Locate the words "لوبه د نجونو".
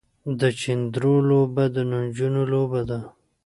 1.29-2.43